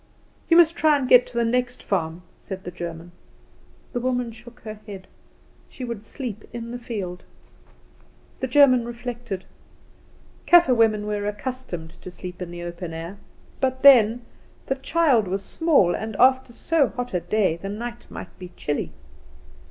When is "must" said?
0.57-0.75